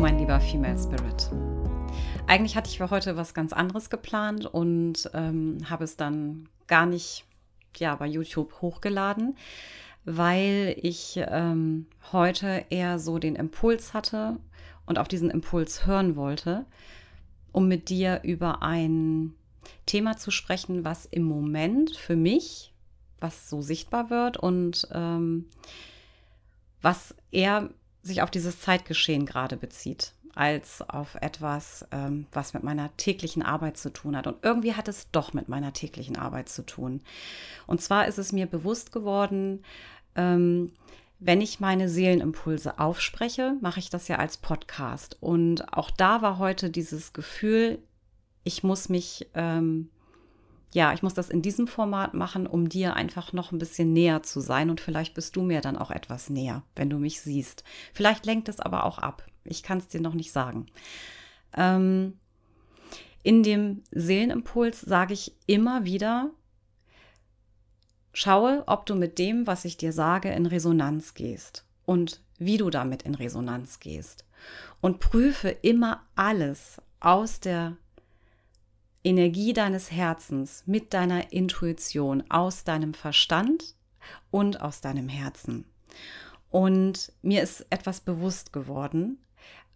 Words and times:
Mein 0.00 0.18
lieber 0.18 0.38
Female 0.40 0.78
Spirit. 0.78 1.30
Eigentlich 2.26 2.54
hatte 2.54 2.68
ich 2.68 2.76
für 2.76 2.90
heute 2.90 3.16
was 3.16 3.32
ganz 3.32 3.54
anderes 3.54 3.88
geplant 3.88 4.44
und 4.44 5.10
ähm, 5.14 5.58
habe 5.70 5.84
es 5.84 5.96
dann 5.96 6.48
gar 6.66 6.84
nicht 6.84 7.24
ja, 7.78 7.96
bei 7.96 8.06
YouTube 8.06 8.60
hochgeladen, 8.60 9.36
weil 10.04 10.76
ich 10.80 11.18
ähm, 11.28 11.86
heute 12.12 12.66
eher 12.68 12.98
so 12.98 13.18
den 13.18 13.36
Impuls 13.36 13.94
hatte 13.94 14.36
und 14.84 14.98
auf 14.98 15.08
diesen 15.08 15.30
Impuls 15.30 15.86
hören 15.86 16.14
wollte, 16.14 16.66
um 17.50 17.66
mit 17.66 17.88
dir 17.88 18.20
über 18.22 18.62
ein 18.62 19.34
Thema 19.86 20.18
zu 20.18 20.30
sprechen, 20.30 20.84
was 20.84 21.06
im 21.06 21.24
Moment 21.24 21.96
für 21.96 22.16
mich, 22.16 22.72
was 23.18 23.48
so 23.48 23.62
sichtbar 23.62 24.10
wird 24.10 24.36
und 24.36 24.88
ähm, 24.92 25.46
was 26.82 27.14
eher 27.30 27.70
sich 28.06 28.22
auf 28.22 28.30
dieses 28.30 28.60
Zeitgeschehen 28.60 29.26
gerade 29.26 29.56
bezieht, 29.56 30.12
als 30.34 30.82
auf 30.88 31.16
etwas, 31.16 31.86
ähm, 31.92 32.26
was 32.32 32.54
mit 32.54 32.62
meiner 32.62 32.96
täglichen 32.96 33.42
Arbeit 33.42 33.76
zu 33.76 33.92
tun 33.92 34.16
hat. 34.16 34.26
Und 34.26 34.36
irgendwie 34.42 34.74
hat 34.74 34.88
es 34.88 35.10
doch 35.10 35.32
mit 35.32 35.48
meiner 35.48 35.72
täglichen 35.72 36.16
Arbeit 36.16 36.48
zu 36.48 36.64
tun. 36.64 37.02
Und 37.66 37.80
zwar 37.80 38.06
ist 38.06 38.18
es 38.18 38.32
mir 38.32 38.46
bewusst 38.46 38.92
geworden, 38.92 39.64
ähm, 40.14 40.72
wenn 41.18 41.40
ich 41.40 41.60
meine 41.60 41.88
Seelenimpulse 41.88 42.78
aufspreche, 42.78 43.56
mache 43.62 43.80
ich 43.80 43.88
das 43.88 44.08
ja 44.08 44.16
als 44.16 44.36
Podcast. 44.36 45.16
Und 45.20 45.72
auch 45.72 45.90
da 45.90 46.20
war 46.20 46.38
heute 46.38 46.68
dieses 46.68 47.14
Gefühl, 47.14 47.78
ich 48.44 48.62
muss 48.62 48.88
mich 48.88 49.26
ähm, 49.34 49.88
ja, 50.76 50.92
ich 50.92 51.02
muss 51.02 51.14
das 51.14 51.30
in 51.30 51.40
diesem 51.40 51.68
Format 51.68 52.12
machen, 52.12 52.46
um 52.46 52.68
dir 52.68 52.96
einfach 52.96 53.32
noch 53.32 53.50
ein 53.50 53.58
bisschen 53.58 53.94
näher 53.94 54.22
zu 54.22 54.40
sein 54.40 54.68
und 54.68 54.78
vielleicht 54.78 55.14
bist 55.14 55.34
du 55.34 55.40
mir 55.40 55.62
dann 55.62 55.78
auch 55.78 55.90
etwas 55.90 56.28
näher, 56.28 56.64
wenn 56.74 56.90
du 56.90 56.98
mich 56.98 57.22
siehst. 57.22 57.64
Vielleicht 57.94 58.26
lenkt 58.26 58.50
es 58.50 58.60
aber 58.60 58.84
auch 58.84 58.98
ab. 58.98 59.24
Ich 59.44 59.62
kann 59.62 59.78
es 59.78 59.88
dir 59.88 60.02
noch 60.02 60.12
nicht 60.12 60.32
sagen. 60.32 60.66
Ähm, 61.56 62.18
in 63.22 63.42
dem 63.42 63.84
Seelenimpuls 63.90 64.82
sage 64.82 65.14
ich 65.14 65.34
immer 65.46 65.86
wieder, 65.86 66.28
schaue, 68.12 68.62
ob 68.66 68.84
du 68.84 68.96
mit 68.96 69.18
dem, 69.18 69.46
was 69.46 69.64
ich 69.64 69.78
dir 69.78 69.94
sage, 69.94 70.28
in 70.28 70.44
Resonanz 70.44 71.14
gehst 71.14 71.64
und 71.86 72.20
wie 72.36 72.58
du 72.58 72.68
damit 72.68 73.02
in 73.04 73.14
Resonanz 73.14 73.80
gehst. 73.80 74.26
Und 74.82 75.00
prüfe 75.00 75.48
immer 75.48 76.02
alles 76.16 76.82
aus 77.00 77.40
der 77.40 77.78
Energie 79.06 79.52
deines 79.52 79.92
Herzens 79.92 80.64
mit 80.66 80.92
deiner 80.92 81.32
Intuition 81.32 82.24
aus 82.28 82.64
deinem 82.64 82.92
Verstand 82.92 83.76
und 84.32 84.60
aus 84.60 84.80
deinem 84.80 85.08
Herzen. 85.08 85.64
Und 86.50 87.12
mir 87.22 87.44
ist 87.44 87.64
etwas 87.70 88.00
bewusst 88.00 88.52
geworden, 88.52 89.18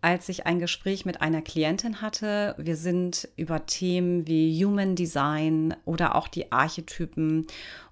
als 0.01 0.29
ich 0.29 0.47
ein 0.47 0.59
Gespräch 0.59 1.05
mit 1.05 1.21
einer 1.21 1.43
Klientin 1.43 2.03
hatte. 2.03 2.57
Wir 2.59 2.75
sind 2.75 3.29
über 3.37 3.67
Themen 3.67 4.27
wie 4.27 4.65
Human 4.65 4.97
Design 4.97 5.77
oder 5.85 6.17
auch 6.17 6.27
die 6.27 6.51
Archetypen 6.51 7.47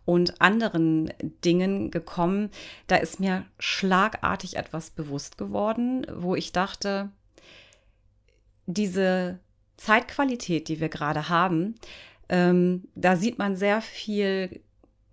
und 0.04 0.40
anderen 0.40 1.12
Dingen 1.44 1.92
gekommen. 1.92 2.50
Da 2.88 2.96
ist 2.96 3.20
mir 3.20 3.44
schlagartig 3.60 4.56
etwas 4.56 4.90
bewusst 4.90 5.38
geworden, 5.38 6.04
wo 6.12 6.34
ich 6.34 6.50
dachte, 6.50 7.10
diese 8.66 9.38
Zeitqualität, 9.78 10.68
die 10.68 10.80
wir 10.80 10.90
gerade 10.90 11.30
haben, 11.30 11.76
ähm, 12.28 12.88
da 12.94 13.16
sieht 13.16 13.38
man 13.38 13.56
sehr 13.56 13.80
viel 13.80 14.60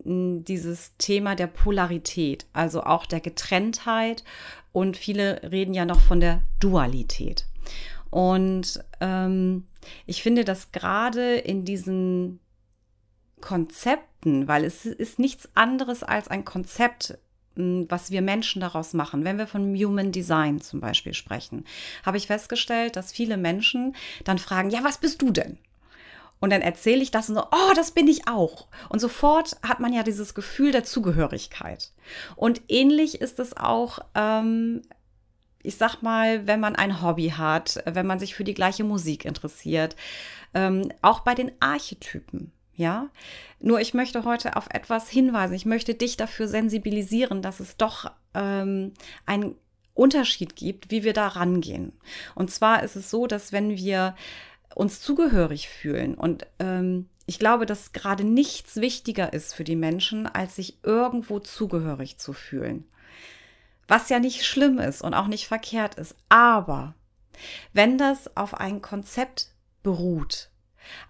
hm, 0.03 0.43
dieses 0.43 0.97
Thema 0.97 1.35
der 1.35 1.47
Polarität, 1.47 2.45
also 2.51 2.83
auch 2.83 3.05
der 3.05 3.21
Getrenntheit 3.21 4.25
und 4.73 4.97
viele 4.97 5.41
reden 5.49 5.73
ja 5.73 5.85
noch 5.85 6.01
von 6.01 6.19
der 6.19 6.41
Dualität. 6.59 7.47
Und 8.09 8.83
ähm, 8.99 9.67
ich 10.05 10.21
finde, 10.23 10.43
dass 10.43 10.71
gerade 10.71 11.35
in 11.35 11.65
diesen 11.65 12.39
Konzepten, 13.41 14.47
weil 14.47 14.63
es 14.65 14.85
ist 14.85 15.19
nichts 15.19 15.49
anderes 15.53 16.03
als 16.03 16.27
ein 16.27 16.45
Konzept, 16.45 17.17
was 17.55 18.11
wir 18.11 18.21
Menschen 18.21 18.59
daraus 18.59 18.93
machen. 18.93 19.23
Wenn 19.23 19.37
wir 19.37 19.47
von 19.47 19.75
Human 19.75 20.11
Design 20.11 20.61
zum 20.61 20.79
Beispiel 20.79 21.13
sprechen, 21.13 21.65
habe 22.05 22.17
ich 22.17 22.27
festgestellt, 22.27 22.95
dass 22.95 23.11
viele 23.11 23.37
Menschen 23.37 23.95
dann 24.23 24.37
fragen, 24.37 24.69
ja, 24.69 24.83
was 24.83 24.97
bist 24.97 25.21
du 25.21 25.31
denn? 25.31 25.57
Und 26.39 26.51
dann 26.51 26.61
erzähle 26.61 27.01
ich 27.01 27.11
das 27.11 27.29
und 27.29 27.35
so, 27.35 27.43
oh, 27.43 27.73
das 27.75 27.91
bin 27.91 28.07
ich 28.07 28.27
auch. 28.27 28.67
Und 28.89 28.99
sofort 28.99 29.57
hat 29.63 29.79
man 29.79 29.93
ja 29.93 30.03
dieses 30.03 30.35
Gefühl 30.35 30.71
der 30.71 30.83
Zugehörigkeit. 30.83 31.91
Und 32.35 32.61
ähnlich 32.67 33.21
ist 33.21 33.39
es 33.39 33.55
auch, 33.55 33.99
ähm, 34.13 34.81
ich 35.63 35.77
sag 35.77 36.01
mal, 36.01 36.45
wenn 36.45 36.59
man 36.59 36.75
ein 36.75 37.01
Hobby 37.01 37.29
hat, 37.29 37.81
wenn 37.85 38.05
man 38.05 38.19
sich 38.19 38.35
für 38.35 38.43
die 38.43 38.53
gleiche 38.53 38.83
Musik 38.83 39.25
interessiert, 39.25 39.95
ähm, 40.53 40.91
auch 41.01 41.21
bei 41.21 41.35
den 41.35 41.51
Archetypen. 41.59 42.51
Ja, 42.75 43.09
nur 43.59 43.79
ich 43.79 43.93
möchte 43.93 44.25
heute 44.25 44.57
auf 44.57 44.67
etwas 44.69 45.09
hinweisen. 45.09 45.53
Ich 45.53 45.65
möchte 45.65 45.95
dich 45.95 46.17
dafür 46.17 46.47
sensibilisieren, 46.47 47.41
dass 47.41 47.59
es 47.59 47.77
doch 47.77 48.11
ähm, 48.33 48.93
einen 49.25 49.55
Unterschied 49.93 50.57
gibt, 50.57 50.91
wie 50.91 51.03
wir 51.03 51.13
da 51.13 51.29
rangehen. 51.29 51.93
Und 52.35 52.51
zwar 52.51 52.83
ist 52.83 52.97
es 52.97 53.09
so, 53.09 53.27
dass 53.27 53.53
wenn 53.53 53.77
wir 53.77 54.15
uns 54.75 54.99
zugehörig 54.99 55.69
fühlen 55.69 56.15
und 56.15 56.45
ähm, 56.59 57.07
ich 57.27 57.39
glaube, 57.39 57.65
dass 57.65 57.91
gerade 57.91 58.23
nichts 58.23 58.75
wichtiger 58.75 59.33
ist 59.33 59.55
für 59.55 59.63
die 59.63 59.75
Menschen, 59.75 60.27
als 60.27 60.57
sich 60.57 60.77
irgendwo 60.83 61.39
zugehörig 61.39 62.17
zu 62.17 62.33
fühlen. 62.33 62.85
Was 63.87 64.09
ja 64.09 64.19
nicht 64.19 64.45
schlimm 64.45 64.79
ist 64.79 65.01
und 65.01 65.13
auch 65.13 65.27
nicht 65.27 65.47
verkehrt 65.47 65.95
ist. 65.95 66.15
Aber 66.29 66.93
wenn 67.73 67.97
das 67.97 68.35
auf 68.37 68.53
ein 68.53 68.81
Konzept 68.81 69.49
beruht, 69.81 70.49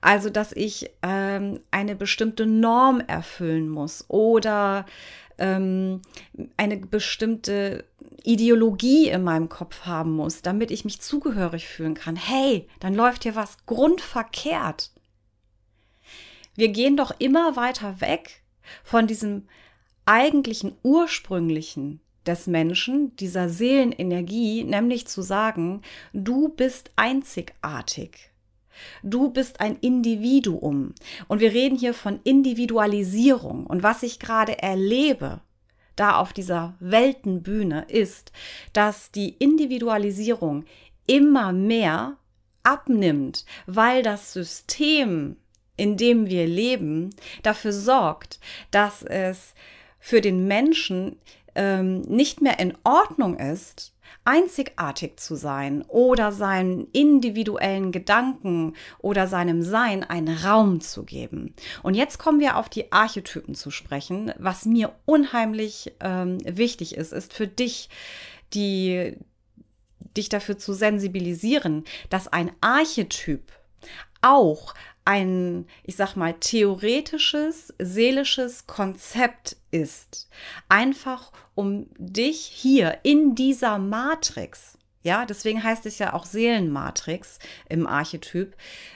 also, 0.01 0.29
dass 0.29 0.51
ich 0.51 0.91
ähm, 1.01 1.59
eine 1.71 1.95
bestimmte 1.95 2.45
Norm 2.45 3.01
erfüllen 3.01 3.69
muss 3.69 4.05
oder 4.07 4.85
ähm, 5.37 6.01
eine 6.57 6.77
bestimmte 6.77 7.85
Ideologie 8.23 9.09
in 9.09 9.23
meinem 9.23 9.49
Kopf 9.49 9.85
haben 9.85 10.11
muss, 10.11 10.41
damit 10.41 10.71
ich 10.71 10.85
mich 10.85 11.01
zugehörig 11.01 11.67
fühlen 11.67 11.93
kann. 11.93 12.15
Hey, 12.15 12.67
dann 12.79 12.95
läuft 12.95 13.23
hier 13.23 13.35
was 13.35 13.57
grundverkehrt. 13.65 14.91
Wir 16.55 16.69
gehen 16.69 16.97
doch 16.97 17.13
immer 17.19 17.55
weiter 17.55 18.01
weg 18.01 18.41
von 18.83 19.07
diesem 19.07 19.47
eigentlichen 20.05 20.75
ursprünglichen 20.83 21.99
des 22.25 22.47
Menschen, 22.47 23.15
dieser 23.17 23.49
Seelenenergie, 23.49 24.63
nämlich 24.63 25.07
zu 25.07 25.21
sagen, 25.21 25.81
du 26.13 26.49
bist 26.49 26.91
einzigartig. 26.95 28.31
Du 29.03 29.29
bist 29.29 29.59
ein 29.59 29.77
Individuum. 29.77 30.93
Und 31.27 31.39
wir 31.39 31.51
reden 31.53 31.77
hier 31.77 31.93
von 31.93 32.19
Individualisierung. 32.23 33.65
Und 33.65 33.83
was 33.83 34.03
ich 34.03 34.19
gerade 34.19 34.61
erlebe, 34.61 35.41
da 35.95 36.17
auf 36.17 36.33
dieser 36.33 36.75
Weltenbühne, 36.79 37.85
ist, 37.87 38.31
dass 38.73 39.11
die 39.11 39.29
Individualisierung 39.29 40.65
immer 41.07 41.53
mehr 41.53 42.17
abnimmt, 42.63 43.45
weil 43.65 44.03
das 44.03 44.33
System, 44.33 45.37
in 45.77 45.97
dem 45.97 46.27
wir 46.27 46.47
leben, 46.47 47.11
dafür 47.43 47.71
sorgt, 47.71 48.39
dass 48.71 49.03
es 49.03 49.53
für 49.99 50.21
den 50.21 50.47
Menschen 50.47 51.17
ähm, 51.55 52.01
nicht 52.01 52.41
mehr 52.41 52.59
in 52.59 52.77
Ordnung 52.83 53.37
ist, 53.37 53.94
einzigartig 54.23 55.19
zu 55.19 55.35
sein 55.35 55.83
oder 55.87 56.31
seinen 56.31 56.87
individuellen 56.91 57.91
Gedanken 57.91 58.73
oder 58.99 59.27
seinem 59.27 59.61
Sein 59.61 60.03
einen 60.03 60.37
Raum 60.37 60.81
zu 60.81 61.03
geben. 61.03 61.53
Und 61.83 61.95
jetzt 61.95 62.17
kommen 62.17 62.39
wir 62.39 62.57
auf 62.57 62.69
die 62.69 62.91
Archetypen 62.91 63.55
zu 63.55 63.71
sprechen. 63.71 64.33
Was 64.37 64.65
mir 64.65 64.93
unheimlich 65.05 65.93
ähm, 65.99 66.37
wichtig 66.45 66.95
ist, 66.95 67.13
ist 67.13 67.33
für 67.33 67.47
dich 67.47 67.89
die 68.53 69.17
dich 70.15 70.29
dafür 70.29 70.57
zu 70.57 70.73
sensibilisieren, 70.73 71.83
dass 72.09 72.31
ein 72.31 72.51
Archetyp 72.61 73.51
auch 74.21 74.73
ein, 75.05 75.67
ich 75.83 75.95
sag 75.95 76.15
mal, 76.15 76.33
theoretisches, 76.33 77.73
seelisches 77.79 78.67
Konzept 78.67 79.55
ist. 79.71 80.29
Einfach 80.67 81.31
um 81.53 81.87
dich 81.97 82.39
hier 82.39 82.99
in 83.03 83.35
dieser 83.35 83.77
Matrix, 83.77 84.77
ja, 85.05 85.27
deswegen 85.27 85.63
heißt 85.63 85.85
es 85.85 85.99
ja 85.99 86.13
auch 86.13 86.25
Seelenmatrix 86.25 87.37
im 87.69 87.85
Archetyp, 87.85 88.55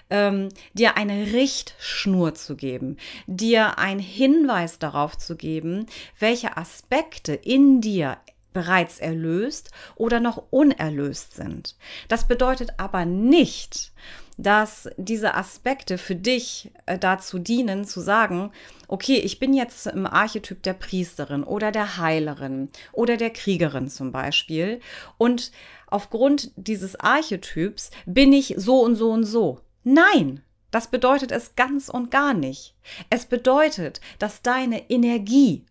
ähm, 0.10 0.50
dir 0.74 0.98
eine 0.98 1.34
Richtschnur 1.34 2.34
zu 2.34 2.56
geben, 2.56 2.98
dir 3.28 3.78
einen 3.78 4.00
Hinweis 4.00 4.80
darauf 4.80 5.20
zu 5.20 5.36
geben, 5.36 5.86
welche 6.18 6.58
Aspekte 6.58 7.36
in 7.36 7.80
dir 7.80 8.18
bereits 8.54 8.98
erlöst 8.98 9.70
oder 9.96 10.20
noch 10.20 10.46
unerlöst 10.50 11.36
sind. 11.36 11.76
Das 12.08 12.28
bedeutet 12.28 12.72
aber 12.78 13.06
nicht, 13.06 13.92
dass 14.40 14.90
diese 14.96 15.36
Aspekte 15.36 15.98
für 15.98 16.16
dich 16.16 16.72
äh, 16.86 16.98
dazu 16.98 17.40
dienen, 17.40 17.84
zu 17.84 18.00
sagen, 18.00 18.52
okay, 18.88 19.18
ich 19.18 19.38
bin 19.38 19.54
jetzt 19.54 19.86
im 19.88 20.06
Archetyp 20.08 20.64
der 20.64 20.74
Priesterin 20.74 21.44
oder 21.44 21.74
der 21.74 21.98
Heilerin 21.98 22.70
oder 22.94 23.18
der 23.18 23.32
Kriegerin 23.32 23.90
zum 23.90 24.14
Beispiel 24.14 24.80
und 25.18 25.52
aufgrund 25.88 26.52
dieses 26.56 26.98
Archetyps 26.98 27.92
bin 28.06 28.32
ich 28.32 28.56
so 28.58 28.80
und 28.80 28.96
so 28.96 29.12
und 29.12 29.26
so. 29.26 29.60
Nein, 29.84 30.42
das 30.72 30.88
bedeutet 30.88 31.34
es 31.34 31.56
ganz 31.56 31.90
und 31.90 32.10
gar 32.10 32.34
nicht. 32.34 32.76
Es 33.10 33.26
bedeutet, 33.26 34.00
dass 34.20 34.42
deine 34.42 34.90
Energie, 34.90 35.66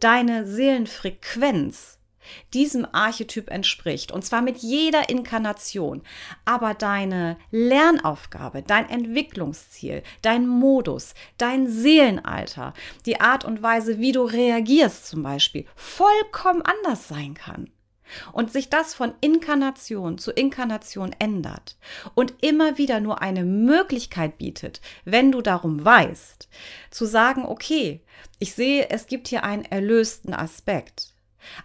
deine 0.00 0.46
Seelenfrequenz 0.46 1.99
diesem 2.54 2.86
Archetyp 2.92 3.50
entspricht. 3.50 4.12
Und 4.12 4.24
zwar 4.24 4.42
mit 4.42 4.58
jeder 4.58 5.08
Inkarnation. 5.08 6.02
Aber 6.44 6.74
deine 6.74 7.36
Lernaufgabe, 7.50 8.62
dein 8.62 8.88
Entwicklungsziel, 8.88 10.02
dein 10.22 10.46
Modus, 10.46 11.14
dein 11.38 11.68
Seelenalter, 11.68 12.74
die 13.06 13.20
Art 13.20 13.44
und 13.44 13.62
Weise, 13.62 13.98
wie 13.98 14.12
du 14.12 14.22
reagierst 14.22 15.06
zum 15.06 15.22
Beispiel, 15.22 15.66
vollkommen 15.74 16.62
anders 16.62 17.08
sein 17.08 17.34
kann 17.34 17.70
und 18.32 18.52
sich 18.52 18.68
das 18.68 18.94
von 18.94 19.14
Inkarnation 19.20 20.18
zu 20.18 20.32
Inkarnation 20.32 21.14
ändert 21.18 21.76
und 22.14 22.34
immer 22.42 22.78
wieder 22.78 23.00
nur 23.00 23.22
eine 23.22 23.44
Möglichkeit 23.44 24.38
bietet, 24.38 24.80
wenn 25.04 25.32
du 25.32 25.42
darum 25.42 25.84
weißt, 25.84 26.48
zu 26.90 27.06
sagen, 27.06 27.44
okay, 27.44 28.00
ich 28.38 28.54
sehe, 28.54 28.90
es 28.90 29.06
gibt 29.06 29.28
hier 29.28 29.44
einen 29.44 29.64
erlösten 29.64 30.34
Aspekt. 30.34 31.09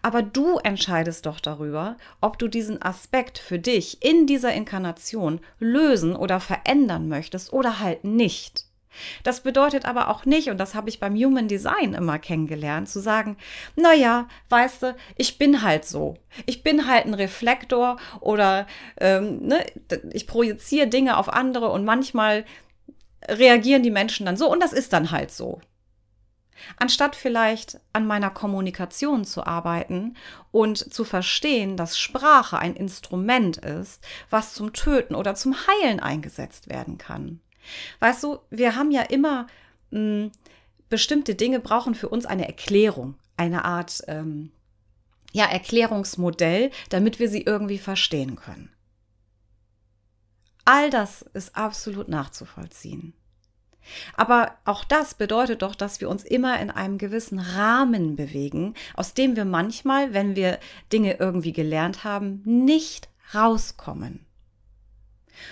Aber 0.01 0.21
du 0.21 0.57
entscheidest 0.59 1.25
doch 1.25 1.39
darüber, 1.39 1.97
ob 2.21 2.39
du 2.39 2.47
diesen 2.47 2.81
Aspekt 2.81 3.37
für 3.37 3.59
dich 3.59 4.03
in 4.03 4.27
dieser 4.27 4.53
Inkarnation 4.53 5.39
lösen 5.59 6.15
oder 6.15 6.39
verändern 6.39 7.07
möchtest 7.07 7.53
oder 7.53 7.79
halt 7.79 8.03
nicht. 8.03 8.65
Das 9.23 9.41
bedeutet 9.41 9.85
aber 9.85 10.09
auch 10.09 10.25
nicht, 10.25 10.49
und 10.49 10.57
das 10.57 10.75
habe 10.75 10.89
ich 10.89 10.99
beim 10.99 11.15
Human 11.15 11.47
Design 11.47 11.93
immer 11.93 12.19
kennengelernt, 12.19 12.89
zu 12.89 12.99
sagen, 12.99 13.37
naja, 13.75 14.27
weißt 14.49 14.83
du, 14.83 14.95
ich 15.17 15.37
bin 15.37 15.61
halt 15.61 15.85
so. 15.85 16.15
Ich 16.45 16.63
bin 16.63 16.87
halt 16.87 17.05
ein 17.05 17.13
Reflektor 17.13 17.97
oder 18.21 18.67
ähm, 18.99 19.47
ne, 19.47 19.65
ich 20.11 20.27
projiziere 20.27 20.87
Dinge 20.87 21.17
auf 21.17 21.29
andere 21.29 21.69
und 21.69 21.85
manchmal 21.85 22.45
reagieren 23.27 23.83
die 23.83 23.91
Menschen 23.91 24.25
dann 24.25 24.37
so 24.37 24.51
und 24.51 24.61
das 24.61 24.73
ist 24.73 24.93
dann 24.93 25.11
halt 25.11 25.31
so. 25.31 25.59
Anstatt 26.77 27.15
vielleicht 27.15 27.79
an 27.93 28.07
meiner 28.07 28.29
Kommunikation 28.29 29.25
zu 29.25 29.45
arbeiten 29.45 30.15
und 30.51 30.77
zu 30.77 31.03
verstehen, 31.03 31.77
dass 31.77 31.99
Sprache 31.99 32.57
ein 32.59 32.75
Instrument 32.75 33.57
ist, 33.57 34.03
was 34.29 34.53
zum 34.53 34.73
Töten 34.73 35.15
oder 35.15 35.35
zum 35.35 35.55
Heilen 35.67 35.99
eingesetzt 35.99 36.69
werden 36.69 36.97
kann. 36.97 37.39
Weißt 37.99 38.23
du, 38.23 38.39
wir 38.49 38.75
haben 38.75 38.91
ja 38.91 39.01
immer 39.01 39.47
mh, 39.91 39.99
hm, 39.99 40.31
bestimmte 40.89 41.35
Dinge 41.35 41.59
brauchen 41.59 41.95
für 41.95 42.09
uns 42.09 42.25
eine 42.25 42.47
Erklärung, 42.47 43.15
eine 43.37 43.65
Art 43.65 44.03
ähm, 44.07 44.51
ja, 45.33 45.45
Erklärungsmodell, 45.45 46.71
damit 46.89 47.19
wir 47.19 47.27
sie 47.27 47.41
irgendwie 47.41 47.79
verstehen 47.79 48.35
können. 48.35 48.69
All 50.63 50.89
das 50.89 51.21
ist 51.21 51.55
absolut 51.55 52.07
nachzuvollziehen. 52.07 53.13
Aber 54.15 54.55
auch 54.65 54.83
das 54.83 55.13
bedeutet 55.13 55.61
doch, 55.61 55.75
dass 55.75 56.01
wir 56.01 56.09
uns 56.09 56.23
immer 56.23 56.59
in 56.59 56.71
einem 56.71 56.97
gewissen 56.97 57.39
Rahmen 57.39 58.15
bewegen, 58.15 58.73
aus 58.95 59.13
dem 59.13 59.35
wir 59.35 59.45
manchmal, 59.45 60.13
wenn 60.13 60.35
wir 60.35 60.59
Dinge 60.91 61.17
irgendwie 61.19 61.53
gelernt 61.53 62.03
haben, 62.03 62.41
nicht 62.45 63.09
rauskommen. 63.33 64.25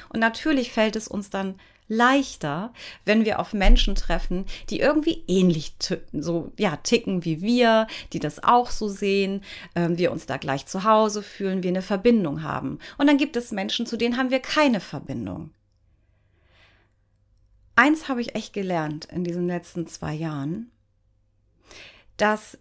Und 0.10 0.20
natürlich 0.20 0.72
fällt 0.72 0.96
es 0.96 1.08
uns 1.08 1.30
dann 1.30 1.56
leichter, 1.88 2.74
wenn 3.06 3.26
wir 3.26 3.40
auf 3.40 3.54
Menschen 3.54 3.96
treffen, 3.96 4.46
die 4.70 4.80
irgendwie 4.80 5.24
ähnlich 5.28 5.76
so 6.14 6.52
ja 6.58 6.78
ticken 6.78 7.26
wie 7.26 7.42
wir, 7.42 7.88
die 8.14 8.20
das 8.20 8.44
auch 8.44 8.72
so 8.72 8.88
sehen, 8.88 9.44
äh, 9.76 9.90
wir 9.92 10.12
uns 10.12 10.26
da 10.26 10.38
gleich 10.38 10.66
zu 10.66 10.84
Hause 10.86 11.22
fühlen, 11.22 11.64
wir 11.64 11.70
eine 11.70 11.82
Verbindung 11.82 12.44
haben. 12.44 12.80
Und 12.98 13.08
dann 13.08 13.18
gibt 13.18 13.36
es 13.36 13.52
Menschen, 13.52 13.86
zu 13.86 13.98
denen 13.98 14.18
haben 14.18 14.32
wir 14.32 14.40
keine 14.40 14.80
Verbindung. 14.80 15.52
Eins 17.76 18.08
habe 18.08 18.22
ich 18.22 18.36
echt 18.36 18.54
gelernt 18.54 19.06
in 19.06 19.24
diesen 19.24 19.48
letzten 19.48 19.88
zwei 19.88 20.14
Jahren, 20.14 20.72
dass 22.18 22.58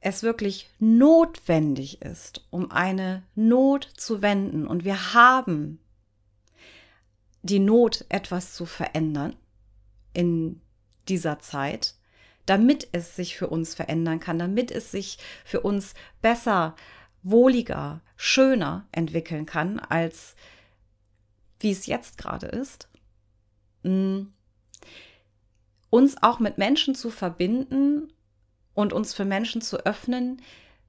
es 0.00 0.22
wirklich 0.22 0.68
notwendig 0.78 2.02
ist, 2.02 2.46
um 2.50 2.70
eine 2.70 3.22
Not 3.34 3.88
zu 3.96 4.22
wenden. 4.22 4.66
Und 4.66 4.84
wir 4.84 5.14
haben 5.14 5.80
die 7.42 7.58
Not, 7.60 8.04
etwas 8.08 8.54
zu 8.54 8.66
verändern 8.66 9.36
in 10.12 10.60
dieser 11.08 11.38
Zeit, 11.38 11.94
damit 12.44 12.88
es 12.92 13.16
sich 13.16 13.36
für 13.36 13.48
uns 13.48 13.74
verändern 13.74 14.20
kann, 14.20 14.38
damit 14.38 14.70
es 14.70 14.90
sich 14.90 15.18
für 15.44 15.60
uns 15.60 15.94
besser, 16.22 16.74
wohliger, 17.22 18.00
schöner 18.16 18.86
entwickeln 18.92 19.46
kann, 19.46 19.78
als 19.78 20.36
wie 21.60 21.72
es 21.72 21.86
jetzt 21.86 22.18
gerade 22.18 22.46
ist. 22.46 22.88
Mm. 23.82 24.26
Uns 25.90 26.22
auch 26.22 26.40
mit 26.40 26.58
Menschen 26.58 26.94
zu 26.94 27.10
verbinden 27.10 28.12
und 28.74 28.92
uns 28.92 29.14
für 29.14 29.24
Menschen 29.24 29.60
zu 29.62 29.84
öffnen, 29.86 30.42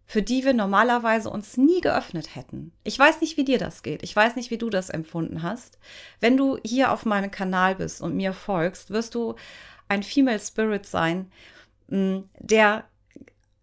für 0.05 0.21
die 0.21 0.45
wir 0.45 0.53
normalerweise 0.53 1.29
uns 1.29 1.57
nie 1.57 1.81
geöffnet 1.81 2.35
hätten. 2.35 2.71
Ich 2.83 2.97
weiß 2.97 3.19
nicht, 3.19 3.35
wie 3.35 3.43
dir 3.43 3.57
das 3.57 3.83
geht. 3.83 4.03
Ich 4.03 4.15
weiß 4.15 4.37
nicht, 4.37 4.51
wie 4.51 4.57
du 4.57 4.69
das 4.69 4.89
empfunden 4.89 5.43
hast. 5.43 5.79
Wenn 6.21 6.37
du 6.37 6.57
hier 6.63 6.91
auf 6.93 7.05
meinem 7.05 7.29
Kanal 7.29 7.75
bist 7.75 8.01
und 8.01 8.15
mir 8.15 8.31
folgst, 8.31 8.89
wirst 8.89 9.15
du 9.15 9.35
ein 9.89 10.03
Female 10.03 10.39
Spirit 10.39 10.85
sein, 10.85 11.29
mm, 11.89 12.19
der 12.39 12.85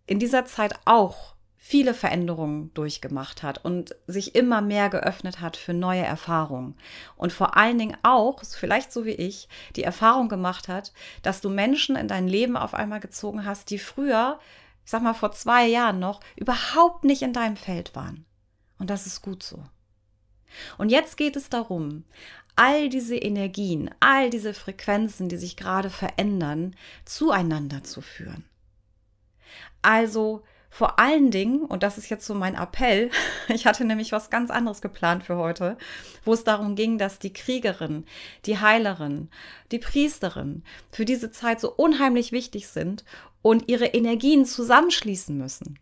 in 0.06 0.18
dieser 0.18 0.44
Zeit 0.44 0.74
auch 0.84 1.33
viele 1.66 1.94
Veränderungen 1.94 2.74
durchgemacht 2.74 3.42
hat 3.42 3.64
und 3.64 3.96
sich 4.06 4.34
immer 4.34 4.60
mehr 4.60 4.90
geöffnet 4.90 5.40
hat 5.40 5.56
für 5.56 5.72
neue 5.72 6.02
Erfahrungen. 6.02 6.76
Und 7.16 7.32
vor 7.32 7.56
allen 7.56 7.78
Dingen 7.78 7.96
auch, 8.02 8.42
vielleicht 8.44 8.92
so 8.92 9.06
wie 9.06 9.12
ich, 9.12 9.48
die 9.74 9.82
Erfahrung 9.82 10.28
gemacht 10.28 10.68
hat, 10.68 10.92
dass 11.22 11.40
du 11.40 11.48
Menschen 11.48 11.96
in 11.96 12.06
dein 12.06 12.28
Leben 12.28 12.58
auf 12.58 12.74
einmal 12.74 13.00
gezogen 13.00 13.46
hast, 13.46 13.70
die 13.70 13.78
früher 13.78 14.38
ich 14.84 14.90
sag 14.90 15.02
mal 15.02 15.14
vor 15.14 15.32
zwei 15.32 15.66
Jahren 15.66 15.98
noch, 15.98 16.20
überhaupt 16.36 17.04
nicht 17.04 17.22
in 17.22 17.32
deinem 17.32 17.56
Feld 17.56 17.94
waren. 17.94 18.26
Und 18.78 18.90
das 18.90 19.06
ist 19.06 19.22
gut 19.22 19.42
so. 19.42 19.64
Und 20.76 20.90
jetzt 20.90 21.16
geht 21.16 21.36
es 21.36 21.48
darum, 21.48 22.04
all 22.54 22.90
diese 22.90 23.16
Energien, 23.16 23.90
all 24.00 24.28
diese 24.28 24.52
Frequenzen, 24.52 25.30
die 25.30 25.38
sich 25.38 25.56
gerade 25.56 25.88
verändern, 25.88 26.76
zueinander 27.06 27.82
zu 27.82 28.02
führen. 28.02 28.44
Also 29.80 30.42
vor 30.74 30.98
allen 30.98 31.30
Dingen, 31.30 31.60
und 31.60 31.84
das 31.84 31.98
ist 31.98 32.10
jetzt 32.10 32.26
so 32.26 32.34
mein 32.34 32.56
Appell, 32.56 33.08
ich 33.48 33.64
hatte 33.64 33.84
nämlich 33.84 34.10
was 34.10 34.28
ganz 34.28 34.50
anderes 34.50 34.82
geplant 34.82 35.22
für 35.22 35.36
heute, 35.36 35.78
wo 36.24 36.32
es 36.32 36.42
darum 36.42 36.74
ging, 36.74 36.98
dass 36.98 37.20
die 37.20 37.32
Kriegerin, 37.32 38.04
die 38.44 38.58
Heilerin, 38.58 39.28
die 39.70 39.78
Priesterin 39.78 40.64
für 40.90 41.04
diese 41.04 41.30
Zeit 41.30 41.60
so 41.60 41.72
unheimlich 41.72 42.32
wichtig 42.32 42.66
sind 42.66 43.04
und 43.40 43.68
ihre 43.68 43.86
Energien 43.86 44.46
zusammenschließen 44.46 45.38
müssen. 45.38 45.78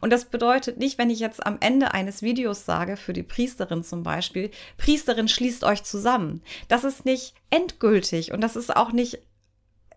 Und 0.00 0.10
das 0.10 0.24
bedeutet 0.24 0.78
nicht, 0.78 0.96
wenn 0.96 1.10
ich 1.10 1.20
jetzt 1.20 1.44
am 1.44 1.58
Ende 1.60 1.92
eines 1.92 2.22
Videos 2.22 2.64
sage, 2.64 2.96
für 2.96 3.12
die 3.12 3.22
Priesterin 3.22 3.84
zum 3.84 4.02
Beispiel, 4.02 4.50
Priesterin 4.78 5.28
schließt 5.28 5.64
euch 5.64 5.82
zusammen. 5.82 6.40
Das 6.68 6.84
ist 6.84 7.04
nicht 7.04 7.34
endgültig 7.50 8.32
und 8.32 8.40
das 8.40 8.56
ist 8.56 8.74
auch 8.74 8.92
nicht 8.92 9.18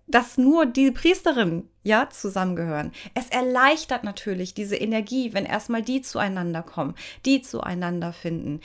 dass 0.07 0.37
nur 0.37 0.65
die 0.65 0.91
Priesterin 0.91 1.69
ja 1.83 2.09
zusammengehören. 2.09 2.91
Es 3.13 3.29
erleichtert 3.29 4.03
natürlich 4.03 4.53
diese 4.53 4.75
Energie, 4.75 5.33
wenn 5.33 5.45
erstmal 5.45 5.81
die 5.81 6.01
zueinander 6.01 6.63
kommen, 6.63 6.95
die 7.25 7.41
zueinander 7.41 8.13
finden, 8.13 8.61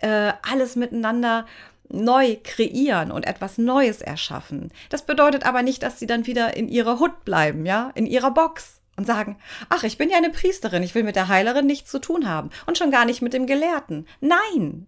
äh, 0.00 0.32
alles 0.42 0.76
miteinander 0.76 1.46
neu 1.90 2.36
kreieren 2.42 3.10
und 3.10 3.26
etwas 3.26 3.58
Neues 3.58 4.02
erschaffen. 4.02 4.70
Das 4.90 5.06
bedeutet 5.06 5.46
aber 5.46 5.62
nicht, 5.62 5.82
dass 5.82 5.98
sie 5.98 6.06
dann 6.06 6.26
wieder 6.26 6.56
in 6.56 6.68
ihrer 6.68 6.98
Hut 6.98 7.24
bleiben, 7.24 7.64
ja, 7.64 7.90
in 7.94 8.06
ihrer 8.06 8.30
Box 8.30 8.80
und 8.96 9.06
sagen, 9.06 9.38
ach, 9.68 9.84
ich 9.84 9.96
bin 9.96 10.10
ja 10.10 10.18
eine 10.18 10.30
Priesterin, 10.30 10.82
ich 10.82 10.94
will 10.94 11.04
mit 11.04 11.16
der 11.16 11.28
Heilerin 11.28 11.66
nichts 11.66 11.90
zu 11.90 12.00
tun 12.00 12.28
haben 12.28 12.50
und 12.66 12.76
schon 12.76 12.90
gar 12.90 13.04
nicht 13.04 13.22
mit 13.22 13.32
dem 13.32 13.46
Gelehrten. 13.46 14.06
Nein, 14.20 14.86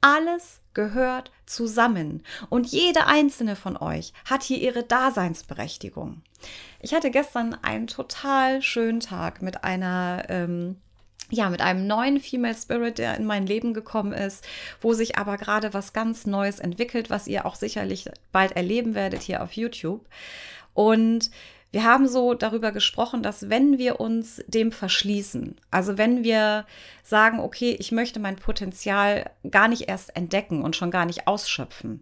alles 0.00 0.60
gehört 0.74 1.30
zusammen 1.46 2.22
und 2.50 2.66
jede 2.66 3.06
einzelne 3.06 3.56
von 3.56 3.76
euch 3.76 4.12
hat 4.24 4.42
hier 4.42 4.58
ihre 4.58 4.82
Daseinsberechtigung. 4.82 6.22
Ich 6.80 6.94
hatte 6.94 7.10
gestern 7.10 7.54
einen 7.62 7.88
total 7.88 8.62
schönen 8.62 9.00
Tag 9.00 9.42
mit 9.42 9.64
einer 9.64 10.24
ähm, 10.28 10.76
ja, 11.30 11.50
mit 11.50 11.60
einem 11.60 11.86
neuen 11.86 12.20
Female 12.20 12.54
Spirit, 12.54 12.98
der 12.98 13.16
in 13.16 13.26
mein 13.26 13.46
Leben 13.46 13.74
gekommen 13.74 14.12
ist, 14.12 14.46
wo 14.80 14.94
sich 14.94 15.18
aber 15.18 15.36
gerade 15.36 15.74
was 15.74 15.92
ganz 15.92 16.26
Neues 16.26 16.58
entwickelt, 16.58 17.10
was 17.10 17.26
ihr 17.26 17.44
auch 17.44 17.54
sicherlich 17.54 18.08
bald 18.32 18.52
erleben 18.52 18.94
werdet 18.94 19.22
hier 19.22 19.42
auf 19.42 19.52
YouTube. 19.52 20.06
Und 20.72 21.30
wir 21.70 21.84
haben 21.84 22.08
so 22.08 22.34
darüber 22.34 22.72
gesprochen, 22.72 23.22
dass 23.22 23.50
wenn 23.50 23.78
wir 23.78 24.00
uns 24.00 24.42
dem 24.46 24.72
verschließen, 24.72 25.56
also 25.70 25.98
wenn 25.98 26.24
wir 26.24 26.64
sagen, 27.02 27.40
okay, 27.40 27.76
ich 27.78 27.92
möchte 27.92 28.20
mein 28.20 28.36
Potenzial 28.36 29.30
gar 29.50 29.68
nicht 29.68 29.88
erst 29.88 30.16
entdecken 30.16 30.62
und 30.62 30.76
schon 30.76 30.90
gar 30.90 31.04
nicht 31.04 31.26
ausschöpfen, 31.26 32.00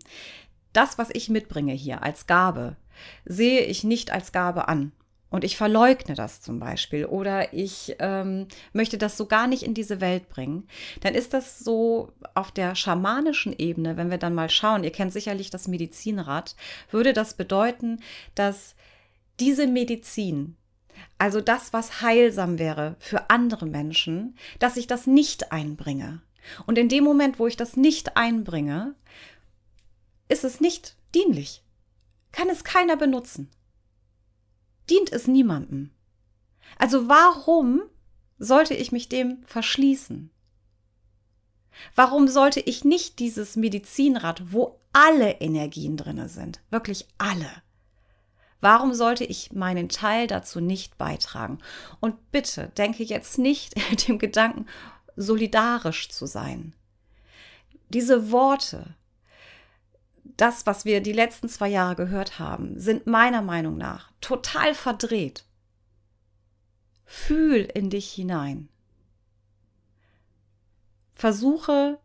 das, 0.73 0.99
was 0.99 1.09
ich 1.13 1.29
mitbringe 1.29 1.73
hier 1.73 2.03
als 2.03 2.27
Gabe, 2.27 2.77
sehe 3.25 3.61
ich 3.63 3.83
nicht 3.83 4.13
als 4.13 4.33
Gabe 4.33 4.69
an. 4.69 4.93
Und 5.29 5.43
ich 5.43 5.57
verleugne 5.57 6.15
das 6.15 6.41
zum 6.41 6.61
Beispiel 6.61 7.05
oder 7.05 7.53
ich 7.53 7.97
ähm, 7.99 8.47
möchte 8.73 8.97
das 8.97 9.17
so 9.17 9.27
gar 9.27 9.49
nicht 9.49 9.65
in 9.65 9.75
diese 9.75 10.01
Welt 10.01 10.29
bringen, 10.29 10.69
dann 11.01 11.15
ist 11.15 11.35
das 11.35 11.59
so 11.59 12.13
auf 12.35 12.53
der 12.53 12.77
schamanischen 12.77 13.53
Ebene, 13.59 13.97
wenn 13.97 14.11
wir 14.11 14.19
dann 14.19 14.35
mal 14.35 14.49
schauen, 14.49 14.85
ihr 14.85 14.93
kennt 14.93 15.13
sicherlich 15.13 15.51
das 15.51 15.67
Medizinrad, 15.67 16.55
würde 16.91 17.13
das 17.13 17.35
bedeuten, 17.35 18.01
dass 18.37 18.77
diese 19.41 19.67
Medizin, 19.67 20.57
also 21.19 21.41
das, 21.41 21.73
was 21.73 22.01
heilsam 22.03 22.59
wäre 22.59 22.97
für 22.99 23.31
andere 23.31 23.67
Menschen, 23.67 24.37
dass 24.59 24.77
ich 24.77 24.87
das 24.87 25.07
nicht 25.07 25.53
einbringe. 25.53 26.23
Und 26.67 26.79
in 26.79 26.89
dem 26.89 27.05
Moment, 27.05 27.39
wo 27.39 27.47
ich 27.47 27.57
das 27.57 27.77
nicht 27.77 28.17
einbringe, 28.17 28.95
ist 30.29 30.45
es 30.45 30.61
nicht 30.61 30.97
dienlich. 31.15 31.63
Kann 32.33 32.49
es 32.49 32.65
keiner 32.65 32.97
benutzen. 32.97 33.51
Dient 34.91 35.13
es 35.13 35.27
niemandem. 35.27 35.91
Also 36.79 37.09
warum 37.09 37.83
sollte 38.39 38.75
ich 38.75 38.93
mich 38.93 39.09
dem 39.09 39.43
verschließen? 39.47 40.31
Warum 41.95 42.29
sollte 42.29 42.61
ich 42.61 42.85
nicht 42.85 43.19
dieses 43.19 43.57
Medizinrad, 43.57 44.53
wo 44.53 44.81
alle 44.93 45.33
Energien 45.41 45.97
drin 45.97 46.29
sind, 46.29 46.61
wirklich 46.71 47.07
alle, 47.19 47.51
Warum 48.61 48.95
sollte 48.95 49.25
ich 49.25 49.53
meinen 49.53 49.89
Teil 49.89 50.27
dazu 50.27 50.61
nicht 50.61 50.99
beitragen? 50.99 51.59
Und 52.01 52.33
bitte 52.33 52.69
denke 52.77 53.03
jetzt 53.03 53.39
nicht 53.39 53.75
dem 54.09 54.19
Gedanken, 54.19 54.67
solidarisch 55.17 56.09
zu 56.09 56.27
sein. 56.27 56.75
Diese 57.89 58.31
Worte, 58.31 58.95
das, 60.25 60.67
was 60.67 60.85
wir 60.85 61.01
die 61.01 61.13
letzten 61.13 61.49
zwei 61.49 61.69
Jahre 61.69 61.97
gehört 61.97 62.39
haben, 62.39 62.79
sind 62.79 63.07
meiner 63.07 63.43
Meinung 63.43 63.77
nach 63.77 64.13
total 64.21 64.75
verdreht. 64.75 65.45
Fühl 67.05 67.69
in 67.75 67.89
dich 67.89 68.11
hinein. 68.11 68.69
Versuche 71.13 71.99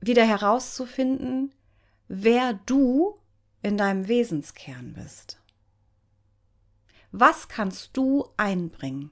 wieder 0.00 0.24
herauszufinden, 0.24 1.54
wer 2.08 2.54
du 2.66 3.19
in 3.62 3.76
deinem 3.76 4.08
Wesenskern 4.08 4.94
bist. 4.94 5.38
Was 7.12 7.48
kannst 7.48 7.96
du 7.96 8.28
einbringen 8.36 9.10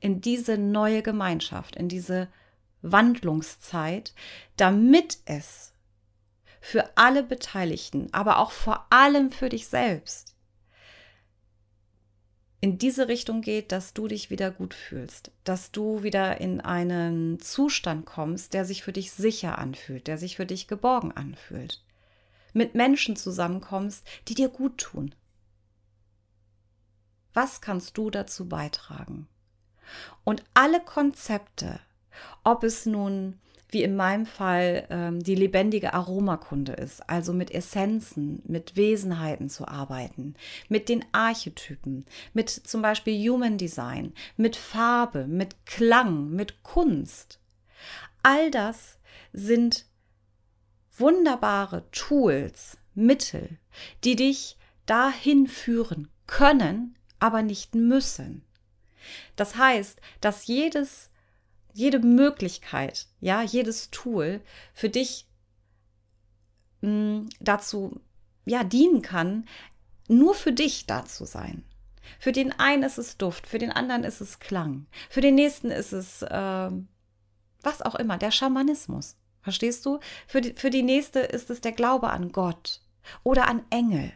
in 0.00 0.20
diese 0.20 0.58
neue 0.58 1.02
Gemeinschaft, 1.02 1.76
in 1.76 1.88
diese 1.88 2.28
Wandlungszeit, 2.82 4.14
damit 4.56 5.18
es 5.24 5.72
für 6.60 6.96
alle 6.96 7.22
Beteiligten, 7.22 8.12
aber 8.12 8.38
auch 8.38 8.52
vor 8.52 8.86
allem 8.90 9.30
für 9.30 9.48
dich 9.48 9.66
selbst 9.68 10.34
in 12.60 12.78
diese 12.78 13.08
Richtung 13.08 13.42
geht, 13.42 13.72
dass 13.72 13.92
du 13.92 14.08
dich 14.08 14.30
wieder 14.30 14.50
gut 14.50 14.72
fühlst, 14.72 15.30
dass 15.44 15.70
du 15.70 16.02
wieder 16.02 16.40
in 16.40 16.62
einen 16.62 17.38
Zustand 17.38 18.06
kommst, 18.06 18.54
der 18.54 18.64
sich 18.64 18.82
für 18.82 18.92
dich 18.92 19.12
sicher 19.12 19.58
anfühlt, 19.58 20.06
der 20.06 20.16
sich 20.16 20.36
für 20.36 20.46
dich 20.46 20.66
geborgen 20.66 21.12
anfühlt 21.12 21.83
mit 22.54 22.74
Menschen 22.74 23.16
zusammenkommst, 23.16 24.06
die 24.28 24.34
dir 24.34 24.48
gut 24.48 24.78
tun. 24.78 25.14
Was 27.34 27.60
kannst 27.60 27.98
du 27.98 28.10
dazu 28.10 28.48
beitragen? 28.48 29.28
Und 30.24 30.42
alle 30.54 30.80
Konzepte, 30.80 31.80
ob 32.42 32.64
es 32.64 32.86
nun 32.86 33.38
wie 33.74 33.82
in 33.82 33.96
meinem 33.96 34.24
Fall 34.24 34.86
ähm, 34.88 35.20
die 35.20 35.34
lebendige 35.34 35.92
Aromakunde 35.92 36.72
ist, 36.72 37.10
also 37.10 37.32
mit 37.32 37.50
Essenzen, 37.50 38.40
mit 38.46 38.76
Wesenheiten 38.76 39.50
zu 39.50 39.66
arbeiten, 39.66 40.34
mit 40.68 40.88
den 40.88 41.04
Archetypen, 41.10 42.06
mit 42.32 42.48
zum 42.50 42.82
Beispiel 42.82 43.28
Human 43.28 43.58
Design, 43.58 44.14
mit 44.36 44.54
Farbe, 44.54 45.26
mit 45.26 45.66
Klang, 45.66 46.30
mit 46.30 46.62
Kunst. 46.62 47.40
All 48.22 48.50
das 48.52 48.98
sind 49.32 49.86
wunderbare 50.96 51.90
Tools, 51.90 52.78
Mittel, 52.94 53.58
die 54.04 54.16
dich 54.16 54.56
dahin 54.86 55.46
führen 55.46 56.08
können, 56.26 56.96
aber 57.18 57.42
nicht 57.42 57.74
müssen. 57.74 58.44
Das 59.36 59.56
heißt, 59.56 60.00
dass 60.20 60.46
jedes, 60.46 61.10
jede 61.72 61.98
Möglichkeit, 61.98 63.08
ja, 63.20 63.42
jedes 63.42 63.90
Tool 63.90 64.40
für 64.72 64.88
dich 64.88 65.26
mh, 66.80 66.88
hm, 66.88 67.28
dazu, 67.40 68.00
ja, 68.44 68.62
dienen 68.64 69.02
kann, 69.02 69.46
nur 70.08 70.34
für 70.34 70.52
dich 70.52 70.86
da 70.86 71.04
zu 71.04 71.24
sein. 71.24 71.64
Für 72.18 72.32
den 72.32 72.52
einen 72.52 72.82
ist 72.82 72.98
es 72.98 73.16
Duft, 73.16 73.46
für 73.46 73.58
den 73.58 73.72
anderen 73.72 74.04
ist 74.04 74.20
es 74.20 74.38
Klang, 74.38 74.86
für 75.08 75.22
den 75.22 75.34
nächsten 75.34 75.70
ist 75.70 75.92
es 75.92 76.22
äh, 76.22 76.70
was 77.62 77.82
auch 77.82 77.94
immer, 77.94 78.18
der 78.18 78.30
Schamanismus. 78.30 79.16
Verstehst 79.44 79.84
du? 79.84 80.00
Für 80.26 80.40
die, 80.40 80.54
für 80.54 80.70
die 80.70 80.82
nächste 80.82 81.20
ist 81.20 81.50
es 81.50 81.60
der 81.60 81.72
Glaube 81.72 82.08
an 82.08 82.32
Gott 82.32 82.80
oder 83.22 83.46
an 83.46 83.62
Engel. 83.68 84.10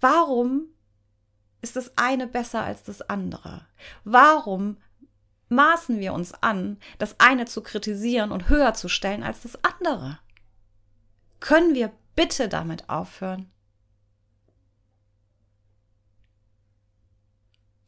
Warum 0.00 0.68
ist 1.60 1.74
das 1.74 1.98
eine 1.98 2.28
besser 2.28 2.62
als 2.62 2.84
das 2.84 3.02
andere? 3.02 3.66
Warum 4.04 4.76
maßen 5.48 5.98
wir 5.98 6.12
uns 6.12 6.32
an, 6.34 6.78
das 6.98 7.18
eine 7.18 7.46
zu 7.46 7.62
kritisieren 7.64 8.30
und 8.30 8.48
höher 8.48 8.74
zu 8.74 8.88
stellen 8.88 9.24
als 9.24 9.40
das 9.40 9.64
andere? 9.64 10.20
Können 11.40 11.74
wir 11.74 11.92
bitte 12.14 12.48
damit 12.48 12.88
aufhören? 12.88 13.50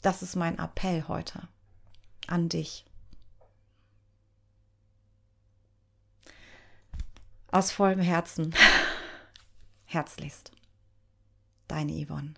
Das 0.02 0.20
ist 0.20 0.34
mein 0.34 0.58
Appell 0.58 1.04
heute 1.06 1.46
an 2.26 2.48
dich. 2.48 2.85
Aus 7.56 7.72
vollem 7.72 8.00
Herzen. 8.00 8.54
Herzlichst. 9.86 10.52
Deine 11.68 11.92
Yvonne. 11.92 12.34